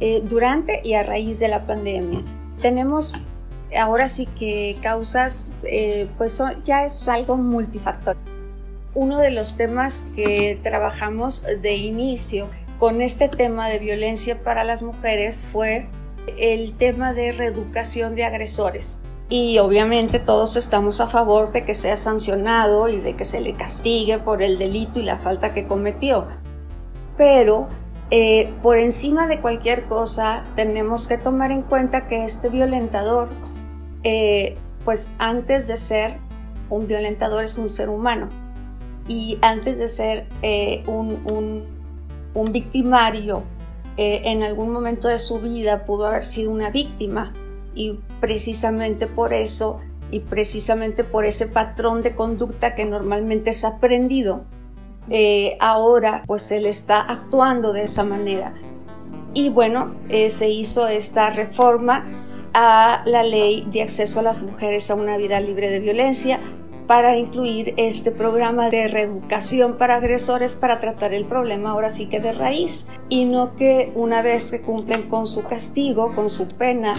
eh, 0.00 0.20
durante 0.24 0.80
y 0.84 0.94
a 0.94 1.02
raíz 1.02 1.38
de 1.38 1.48
la 1.48 1.66
pandemia. 1.66 2.22
Tenemos 2.60 3.14
ahora 3.78 4.08
sí 4.08 4.26
que 4.26 4.76
causas, 4.82 5.52
eh, 5.64 6.08
pues 6.18 6.42
ya 6.64 6.84
es 6.84 7.06
algo 7.08 7.36
multifactorial. 7.36 8.24
Uno 8.94 9.18
de 9.18 9.30
los 9.30 9.56
temas 9.56 10.02
que 10.16 10.58
trabajamos 10.62 11.44
de 11.62 11.76
inicio 11.76 12.48
con 12.78 13.00
este 13.00 13.28
tema 13.28 13.68
de 13.68 13.78
violencia 13.78 14.42
para 14.42 14.64
las 14.64 14.82
mujeres 14.82 15.42
fue 15.42 15.86
el 16.36 16.74
tema 16.74 17.12
de 17.12 17.32
reeducación 17.32 18.14
de 18.14 18.24
agresores 18.24 18.98
y 19.30 19.58
obviamente 19.58 20.18
todos 20.18 20.56
estamos 20.56 21.00
a 21.00 21.06
favor 21.06 21.52
de 21.52 21.64
que 21.64 21.74
sea 21.74 21.96
sancionado 21.96 22.88
y 22.88 22.98
de 22.98 23.14
que 23.14 23.26
se 23.26 23.40
le 23.40 23.52
castigue 23.52 24.18
por 24.18 24.42
el 24.42 24.58
delito 24.58 25.00
y 25.00 25.02
la 25.02 25.18
falta 25.18 25.52
que 25.52 25.66
cometió. 25.66 26.26
Pero 27.18 27.68
eh, 28.10 28.54
por 28.62 28.78
encima 28.78 29.28
de 29.28 29.40
cualquier 29.40 29.84
cosa 29.84 30.44
tenemos 30.56 31.06
que 31.06 31.18
tomar 31.18 31.52
en 31.52 31.62
cuenta 31.62 32.06
que 32.06 32.24
este 32.24 32.48
violentador, 32.48 33.28
eh, 34.02 34.56
pues 34.84 35.10
antes 35.18 35.68
de 35.68 35.76
ser 35.76 36.16
un 36.70 36.86
violentador 36.86 37.44
es 37.44 37.58
un 37.58 37.68
ser 37.68 37.90
humano 37.90 38.28
y 39.08 39.38
antes 39.42 39.78
de 39.78 39.88
ser 39.88 40.26
eh, 40.40 40.84
un, 40.86 41.22
un, 41.30 41.64
un, 42.34 42.52
victimario, 42.52 43.42
en 44.00 44.44
algún 44.44 44.70
momento 44.70 45.08
de 45.08 45.18
su 45.18 45.40
vida 45.40 45.84
pudo 45.84 46.06
haber 46.06 46.22
sido 46.22 46.52
una 46.52 46.70
víctima 46.70 47.32
y 47.74 47.98
precisamente 48.20 49.06
por 49.06 49.32
eso 49.32 49.80
y 50.10 50.20
precisamente 50.20 51.04
por 51.04 51.24
ese 51.24 51.46
patrón 51.46 52.02
de 52.02 52.14
conducta 52.14 52.74
que 52.74 52.84
normalmente 52.84 53.50
es 53.50 53.64
aprendido, 53.64 54.44
eh, 55.10 55.56
ahora 55.60 56.24
pues 56.26 56.50
él 56.52 56.66
está 56.66 57.00
actuando 57.00 57.72
de 57.72 57.82
esa 57.82 58.04
manera. 58.04 58.54
Y 59.34 59.50
bueno, 59.50 59.94
eh, 60.08 60.30
se 60.30 60.48
hizo 60.48 60.88
esta 60.88 61.30
reforma 61.30 62.06
a 62.54 63.02
la 63.06 63.22
ley 63.22 63.64
de 63.70 63.82
acceso 63.82 64.20
a 64.20 64.22
las 64.22 64.42
mujeres 64.42 64.90
a 64.90 64.94
una 64.94 65.16
vida 65.16 65.38
libre 65.40 65.68
de 65.70 65.80
violencia 65.80 66.40
para 66.86 67.16
incluir 67.18 67.74
este 67.76 68.10
programa 68.10 68.70
de 68.70 68.88
reeducación 68.88 69.76
para 69.76 69.96
agresores 69.96 70.56
para 70.56 70.80
tratar 70.80 71.12
el 71.12 71.26
problema 71.26 71.70
ahora 71.70 71.90
sí 71.90 72.08
que 72.08 72.18
de 72.18 72.32
raíz 72.32 72.88
y 73.10 73.26
no 73.26 73.54
que 73.56 73.92
una 73.94 74.22
vez 74.22 74.50
que 74.50 74.62
cumplen 74.62 75.02
con 75.02 75.26
su 75.26 75.44
castigo, 75.44 76.14
con 76.14 76.30
su 76.30 76.48
pena, 76.48 76.94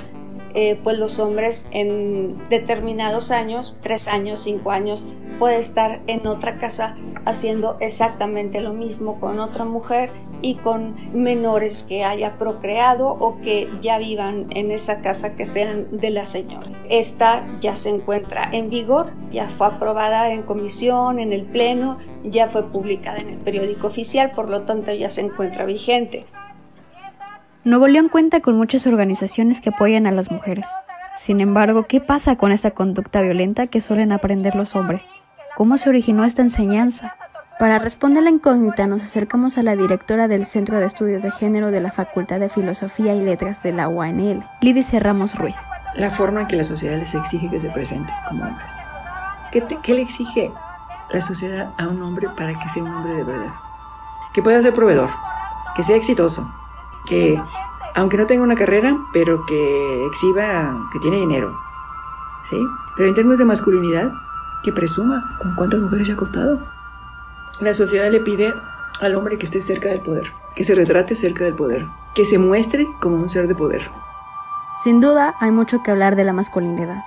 eh, 0.54 0.80
pues 0.84 0.98
los 0.98 1.20
hombres 1.20 1.68
en 1.72 2.38
determinados 2.50 3.32
años, 3.32 3.76
tres 3.82 4.08
años, 4.08 4.40
cinco 4.40 4.72
años, 4.72 5.08
puede 5.38 5.58
estar 5.58 6.02
en 6.08 6.28
otra 6.28 6.58
casa 6.58 6.96
haciendo 7.26 7.78
exactamente 7.80 8.62
lo 8.62 8.74
mismo 8.74 9.20
con 9.20 9.40
otra 9.40 9.66
mujer 9.66 10.12
y 10.42 10.56
con 10.56 10.96
menores 11.14 11.84
que 11.84 12.04
haya 12.04 12.38
procreado 12.38 13.10
o 13.10 13.40
que 13.42 13.68
ya 13.82 13.98
vivan 13.98 14.48
en 14.52 14.72
esa 14.72 15.02
casa 15.02 15.36
que 15.36 15.46
sean 15.46 15.88
de 15.92 16.10
la 16.12 16.26
señora. 16.26 16.68
Esta 16.90 17.46
ya 17.60 17.76
se 17.76 17.90
encuentra 17.90 18.50
en 18.52 18.70
vigor, 18.70 19.12
ya 19.32 19.50
fue 19.50 19.68
aprobada 19.68 20.32
en 20.32 20.44
comisión, 20.44 21.20
en 21.20 21.34
el 21.34 21.44
pleno, 21.44 21.98
ya 22.24 22.50
fue 22.50 22.72
publicada 22.72 23.18
en 23.18 23.30
el 23.30 23.38
periódico 23.38 23.88
oficial, 23.88 24.32
por 24.32 24.50
lo 24.50 24.62
tanto 24.62 24.94
ya 24.94 25.10
se 25.10 25.22
encuentra 25.22 25.66
vigente. 25.66 26.26
Nuevo 27.66 27.88
León 27.88 28.08
cuenta 28.08 28.40
con 28.40 28.56
muchas 28.56 28.88
organizaciones 28.88 29.60
que 29.60 29.70
apoyan 29.70 30.08
a 30.08 30.12
las 30.12 30.32
mujeres. 30.32 30.68
Sin 31.14 31.42
embargo, 31.42 31.88
¿qué 31.88 32.00
pasa 32.00 32.38
con 32.38 32.54
esta 32.54 32.72
conducta 32.72 33.22
violenta 33.22 33.68
que 33.68 33.82
suelen 33.82 34.14
aprender 34.14 34.56
los 34.56 34.78
hombres? 34.78 35.04
¿Cómo 35.58 35.78
se 35.78 35.90
originó 35.90 36.24
esta 36.24 36.42
enseñanza? 36.42 37.18
Para 37.60 37.78
responder 37.78 38.24
la 38.24 38.30
incógnita 38.30 38.88
nos 38.88 39.04
acercamos 39.04 39.58
a 39.58 39.64
la 39.64 39.76
directora 39.76 40.30
del 40.30 40.46
Centro 40.46 40.78
de 40.78 40.86
Estudios 40.86 41.22
de 41.22 41.32
Género 41.32 41.70
de 41.70 41.82
la 41.82 41.92
Facultad 41.92 42.40
de 42.40 42.48
Filosofía 42.48 43.14
y 43.14 43.20
Letras 43.20 43.62
de 43.62 43.74
la 43.74 43.90
UANL, 43.90 44.42
Lidice 44.62 44.98
Ramos 45.02 45.38
Ruiz. 45.38 45.58
La 45.96 46.12
forma 46.12 46.42
en 46.42 46.48
que 46.48 46.56
la 46.56 46.64
sociedad 46.64 46.98
les 46.98 47.14
exige 47.14 47.50
que 47.50 47.60
se 47.60 47.72
presente 47.72 48.14
como 48.30 48.46
hombres. 48.46 48.72
¿Qué, 49.52 49.66
¿Qué, 49.84 49.94
le 49.94 50.04
exige 50.04 50.50
la 51.12 51.22
sociedad 51.22 51.74
a 51.78 51.88
un 51.90 52.02
hombre 52.04 52.30
para 52.38 52.58
que 52.58 52.70
sea 52.70 52.84
un 52.84 52.94
hombre 52.94 53.16
de 53.16 53.26
verdad? 53.26 53.54
Que 54.34 54.42
pueda 54.42 54.62
ser 54.62 54.74
proveedor, 54.74 55.10
que 55.76 55.84
sea 55.84 55.98
exitoso, 55.98 56.50
que, 57.06 57.42
aunque 57.96 58.18
no 58.18 58.28
tenga 58.28 58.44
una 58.44 58.56
carrera, 58.56 58.98
pero 59.14 59.46
que 59.46 60.06
exhiba 60.06 60.90
que 60.92 61.00
tiene 61.00 61.18
dinero. 61.18 61.58
¿Sí? 62.44 62.58
Pero 62.96 63.10
en 63.10 63.16
términos 63.16 63.40
de 63.40 63.46
masculinidad, 63.46 64.12
que 64.64 64.74
presuma 64.74 65.38
con 65.42 65.56
cuántas 65.56 65.82
mujeres 65.82 66.08
se 66.08 66.14
ha 66.14 66.16
acostado. 66.16 66.60
La 67.60 67.74
sociedad 67.74 68.10
le 68.12 68.20
pide 68.20 68.54
al 69.02 69.16
hombre 69.16 69.38
que 69.38 69.46
esté 69.46 69.62
cerca 69.62 69.90
del 69.90 70.02
poder, 70.02 70.32
que 70.56 70.64
se 70.64 70.76
retrate 70.76 71.16
cerca 71.16 71.44
del 71.44 71.56
poder, 71.56 71.88
que 72.16 72.26
se 72.26 72.38
muestre 72.38 72.88
como 73.00 73.16
un 73.16 73.30
ser 73.30 73.48
de 73.48 73.56
poder. 73.56 73.90
Sin 74.78 75.00
duda, 75.00 75.36
hay 75.40 75.52
mucho 75.52 75.84
que 75.84 75.92
hablar 75.92 76.16
de 76.16 76.24
la 76.24 76.34
masculinidad. 76.34 77.04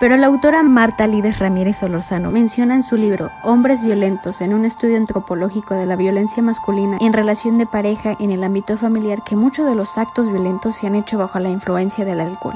Pero 0.00 0.16
la 0.16 0.28
autora 0.28 0.62
Marta 0.62 1.08
Lides 1.08 1.40
Ramírez 1.40 1.78
Solorzano 1.78 2.30
menciona 2.30 2.76
en 2.76 2.84
su 2.84 2.96
libro 2.96 3.32
Hombres 3.42 3.84
violentos 3.84 4.40
en 4.40 4.54
un 4.54 4.64
estudio 4.64 4.96
antropológico 4.96 5.74
de 5.74 5.86
la 5.86 5.96
violencia 5.96 6.40
masculina 6.40 6.98
en 7.00 7.12
relación 7.12 7.58
de 7.58 7.66
pareja 7.66 8.14
en 8.20 8.30
el 8.30 8.44
ámbito 8.44 8.76
familiar 8.76 9.24
que 9.24 9.34
muchos 9.34 9.66
de 9.66 9.74
los 9.74 9.98
actos 9.98 10.30
violentos 10.30 10.76
se 10.76 10.86
han 10.86 10.94
hecho 10.94 11.18
bajo 11.18 11.40
la 11.40 11.48
influencia 11.48 12.04
del 12.04 12.20
alcohol. 12.20 12.54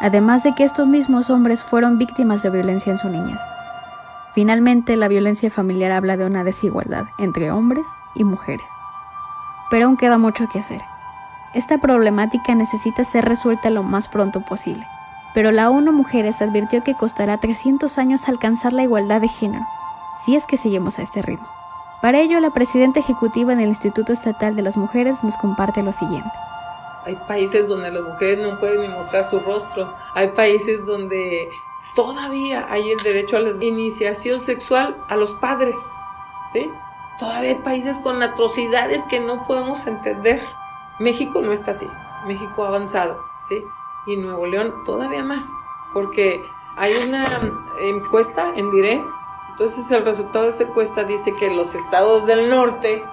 Además 0.00 0.42
de 0.42 0.54
que 0.54 0.64
estos 0.64 0.86
mismos 0.86 1.30
hombres 1.30 1.62
fueron 1.62 1.96
víctimas 1.96 2.42
de 2.42 2.50
violencia 2.50 2.90
en 2.90 2.98
su 2.98 3.08
niñez. 3.08 3.40
Finalmente, 4.34 4.96
la 4.96 5.08
violencia 5.08 5.48
familiar 5.48 5.92
habla 5.92 6.18
de 6.18 6.26
una 6.26 6.44
desigualdad 6.44 7.04
entre 7.16 7.50
hombres 7.50 7.86
y 8.14 8.24
mujeres. 8.24 8.66
Pero 9.70 9.86
aún 9.86 9.96
queda 9.96 10.18
mucho 10.18 10.46
que 10.52 10.58
hacer. 10.58 10.82
Esta 11.54 11.78
problemática 11.78 12.54
necesita 12.54 13.02
ser 13.04 13.24
resuelta 13.24 13.70
lo 13.70 13.82
más 13.82 14.08
pronto 14.08 14.42
posible 14.42 14.86
pero 15.36 15.52
la 15.52 15.68
ONU 15.68 15.92
Mujeres 15.92 16.40
advirtió 16.40 16.82
que 16.82 16.96
costará 16.96 17.36
300 17.36 17.98
años 17.98 18.26
alcanzar 18.26 18.72
la 18.72 18.84
igualdad 18.84 19.20
de 19.20 19.28
género, 19.28 19.66
si 20.24 20.34
es 20.34 20.46
que 20.46 20.56
seguimos 20.56 20.98
a 20.98 21.02
este 21.02 21.20
ritmo. 21.20 21.46
Para 22.00 22.20
ello, 22.20 22.40
la 22.40 22.54
presidenta 22.54 23.00
ejecutiva 23.00 23.54
del 23.54 23.68
Instituto 23.68 24.14
Estatal 24.14 24.56
de 24.56 24.62
las 24.62 24.78
Mujeres 24.78 25.22
nos 25.22 25.36
comparte 25.36 25.82
lo 25.82 25.92
siguiente. 25.92 26.30
Hay 27.04 27.16
países 27.28 27.68
donde 27.68 27.90
las 27.90 28.02
mujeres 28.02 28.38
no 28.38 28.58
pueden 28.58 28.80
ni 28.80 28.88
mostrar 28.88 29.24
su 29.24 29.38
rostro. 29.40 29.94
Hay 30.14 30.28
países 30.28 30.86
donde 30.86 31.50
todavía 31.94 32.66
hay 32.70 32.90
el 32.90 33.02
derecho 33.02 33.36
a 33.36 33.40
la 33.40 33.62
iniciación 33.62 34.40
sexual 34.40 34.96
a 35.10 35.16
los 35.16 35.34
padres. 35.34 35.76
¿Sí? 36.50 36.66
Todavía 37.18 37.50
hay 37.50 37.56
países 37.56 37.98
con 37.98 38.22
atrocidades 38.22 39.04
que 39.04 39.20
no 39.20 39.44
podemos 39.44 39.86
entender. 39.86 40.40
México 40.98 41.42
no 41.42 41.52
está 41.52 41.72
así. 41.72 41.86
México 42.26 42.64
ha 42.64 42.68
avanzado, 42.68 43.20
¿sí? 43.46 43.62
Y 44.06 44.16
Nuevo 44.16 44.46
León 44.46 44.72
todavía 44.84 45.24
más, 45.24 45.52
porque 45.92 46.44
hay 46.76 46.94
una 47.08 47.26
encuesta 47.78 48.52
en 48.54 48.70
Diré, 48.70 49.02
entonces 49.50 49.90
el 49.90 50.04
resultado 50.04 50.44
de 50.44 50.50
esa 50.50 50.64
encuesta 50.64 51.04
dice 51.04 51.34
que 51.34 51.46
en 51.46 51.56
los 51.56 51.74
estados 51.74 52.26
del 52.26 52.50
norte 52.50 53.04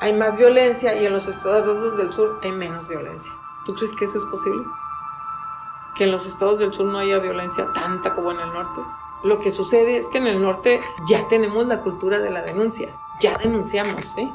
hay 0.00 0.12
más 0.14 0.36
violencia 0.36 1.00
y 1.00 1.06
en 1.06 1.12
los 1.12 1.28
estados 1.28 1.96
del 1.96 2.12
sur 2.12 2.40
hay 2.42 2.50
menos 2.50 2.88
violencia. 2.88 3.32
¿Tú 3.64 3.74
crees 3.74 3.94
que 3.94 4.04
eso 4.04 4.18
es 4.18 4.24
posible? 4.24 4.64
Que 5.94 6.04
en 6.04 6.10
los 6.10 6.26
estados 6.26 6.58
del 6.58 6.72
sur 6.72 6.86
no 6.86 6.98
haya 6.98 7.20
violencia 7.20 7.72
tanta 7.72 8.14
como 8.14 8.32
en 8.32 8.40
el 8.40 8.52
norte. 8.52 8.80
Lo 9.22 9.38
que 9.38 9.52
sucede 9.52 9.96
es 9.96 10.08
que 10.08 10.18
en 10.18 10.26
el 10.26 10.42
norte 10.42 10.80
ya 11.08 11.28
tenemos 11.28 11.66
la 11.66 11.80
cultura 11.80 12.18
de 12.18 12.30
la 12.30 12.42
denuncia, 12.42 12.92
ya 13.20 13.38
denunciamos, 13.38 14.04
¿sí? 14.04 14.28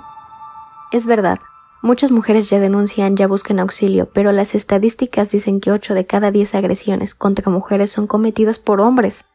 Es 0.91 1.05
verdad, 1.05 1.39
Muchas 1.83 2.11
mujeres 2.11 2.49
ya 2.49 2.59
denuncian, 2.59 3.15
ya 3.15 3.27
buscan 3.27 3.59
auxilio, 3.59 4.09
pero 4.11 4.31
las 4.31 4.55
estadísticas 4.55 5.29
dicen 5.29 5.59
que 5.59 5.71
8 5.71 5.93
de 5.93 6.07
cada 6.07 6.31
10 6.31 6.55
agresiones 6.55 7.13
contra 7.13 7.51
mujeres 7.51 7.91
son 7.91 8.07
cometidas 8.07 8.57
por 8.57 8.81
hombres. 8.81 9.25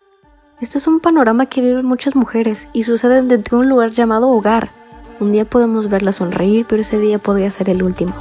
Esto 0.60 0.78
es 0.78 0.88
un 0.88 0.98
panorama 0.98 1.46
que 1.46 1.60
viven 1.60 1.86
muchas 1.86 2.16
mujeres 2.16 2.68
y 2.72 2.82
suceden 2.82 3.28
dentro 3.28 3.58
de 3.58 3.64
un 3.64 3.68
lugar 3.68 3.92
llamado 3.92 4.28
hogar. 4.28 4.70
Un 5.20 5.30
día 5.30 5.44
podemos 5.44 5.88
verla 5.88 6.12
sonreír, 6.12 6.66
pero 6.68 6.82
ese 6.82 6.98
día 6.98 7.20
podría 7.20 7.50
ser 7.50 7.70
el 7.70 7.82
último. 7.82 8.12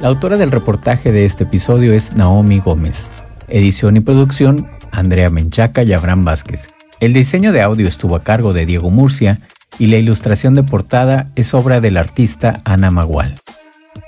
La 0.00 0.08
autora 0.08 0.38
del 0.38 0.50
reportaje 0.50 1.12
de 1.12 1.26
este 1.26 1.44
episodio 1.44 1.92
es 1.92 2.14
Naomi 2.14 2.58
Gómez. 2.58 3.12
Edición 3.48 3.98
y 3.98 4.00
producción, 4.00 4.68
Andrea 4.92 5.28
Menchaca 5.28 5.82
y 5.82 5.92
Abraham 5.92 6.24
Vázquez. 6.24 6.70
El 7.00 7.12
diseño 7.12 7.52
de 7.52 7.60
audio 7.60 7.86
estuvo 7.86 8.16
a 8.16 8.22
cargo 8.22 8.54
de 8.54 8.64
Diego 8.64 8.90
Murcia 8.90 9.40
y 9.78 9.86
la 9.86 9.96
ilustración 9.96 10.54
de 10.54 10.62
portada 10.62 11.30
es 11.36 11.54
obra 11.54 11.80
del 11.80 11.96
artista 11.96 12.60
Ana 12.64 12.90
Magual. 12.90 13.40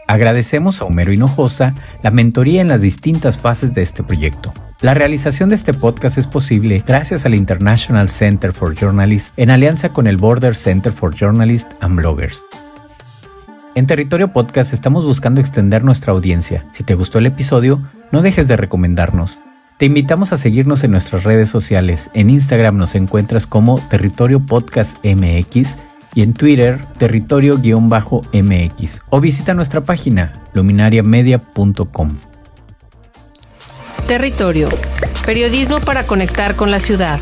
Agradecemos 0.09 0.81
a 0.81 0.85
Homero 0.85 1.13
Hinojosa 1.13 1.75
la 2.03 2.11
mentoría 2.11 2.61
en 2.61 2.69
las 2.69 2.81
distintas 2.81 3.39
fases 3.39 3.75
de 3.75 3.83
este 3.83 4.03
proyecto. 4.03 4.53
La 4.81 4.95
realización 4.95 5.49
de 5.49 5.55
este 5.55 5.75
podcast 5.75 6.19
es 6.19 6.27
posible 6.27 6.83
gracias 6.87 7.27
al 7.27 7.35
International 7.35 8.09
Center 8.09 8.53
for 8.53 8.75
Journalists 8.75 9.33
en 9.37 9.51
alianza 9.51 9.93
con 9.93 10.07
el 10.07 10.17
Border 10.17 10.55
Center 10.55 10.93
for 10.93 11.15
Journalists 11.15 11.75
and 11.81 11.97
Bloggers. 11.97 12.47
En 13.75 13.87
Territorio 13.87 14.33
Podcast 14.33 14.73
estamos 14.73 15.05
buscando 15.05 15.41
extender 15.41 15.85
nuestra 15.85 16.13
audiencia. 16.13 16.67
Si 16.73 16.85
te 16.85 16.95
gustó 16.95 17.19
el 17.19 17.27
episodio, 17.27 17.83
no 18.13 18.23
dejes 18.23 18.49
de 18.49 18.57
recomendarnos. 18.57 19.43
Te 19.79 19.85
invitamos 19.85 20.33
a 20.33 20.39
seguirnos 20.39 20.85
en 20.85 20.93
nuestras 20.93 21.25
redes 21.25 21.51
sociales. 21.51 22.11
En 22.15 22.31
Instagram 22.31 22.79
nos 22.79 22.95
encuentras 22.95 23.47
como 23.47 23.79
Territorio 23.91 24.41
Podcast 24.41 25.05
MX 25.05 25.77
y 26.15 26.23
en 26.23 26.33
Twitter 26.33 26.81
territorio-mx 26.99 29.03
o 29.11 29.21
visita 29.21 29.53
nuestra 29.53 29.83
página 29.83 30.43
luminariamedia.com. 30.55 32.17
Territorio. 34.09 34.71
Periodismo 35.27 35.81
para 35.81 36.07
conectar 36.07 36.57
con 36.57 36.71
la 36.71 36.81
ciudad. 36.81 37.21